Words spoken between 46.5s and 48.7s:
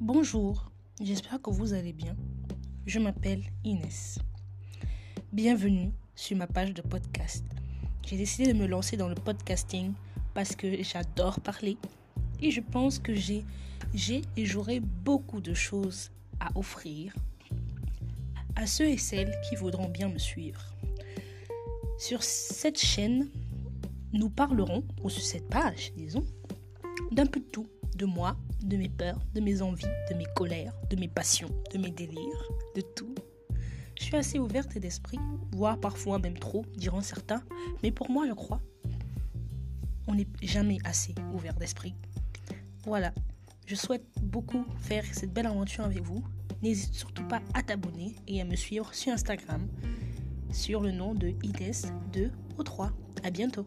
N'hésite surtout pas à t'abonner et à me